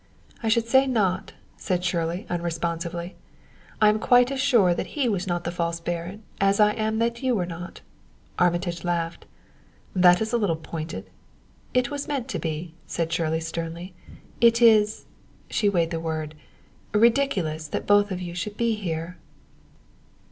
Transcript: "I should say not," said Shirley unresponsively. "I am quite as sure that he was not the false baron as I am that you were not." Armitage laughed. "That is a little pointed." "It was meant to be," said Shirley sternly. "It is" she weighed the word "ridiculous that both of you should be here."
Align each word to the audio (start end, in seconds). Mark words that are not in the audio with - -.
"I 0.41 0.47
should 0.47 0.67
say 0.67 0.87
not," 0.87 1.33
said 1.57 1.83
Shirley 1.83 2.25
unresponsively. 2.27 3.13
"I 3.79 3.89
am 3.89 3.99
quite 3.99 4.31
as 4.31 4.41
sure 4.41 4.73
that 4.73 4.95
he 4.97 5.07
was 5.07 5.27
not 5.27 5.43
the 5.43 5.51
false 5.51 5.79
baron 5.79 6.23
as 6.39 6.59
I 6.59 6.71
am 6.71 6.97
that 6.97 7.21
you 7.21 7.35
were 7.35 7.45
not." 7.45 7.81
Armitage 8.39 8.83
laughed. 8.83 9.27
"That 9.95 10.19
is 10.19 10.33
a 10.33 10.39
little 10.39 10.55
pointed." 10.55 11.11
"It 11.75 11.91
was 11.91 12.07
meant 12.07 12.27
to 12.29 12.39
be," 12.39 12.73
said 12.87 13.13
Shirley 13.13 13.41
sternly. 13.41 13.93
"It 14.41 14.59
is" 14.59 15.05
she 15.51 15.69
weighed 15.69 15.91
the 15.91 15.99
word 15.99 16.33
"ridiculous 16.93 17.67
that 17.67 17.85
both 17.85 18.09
of 18.09 18.19
you 18.19 18.33
should 18.33 18.57
be 18.57 18.73
here." 18.73 19.17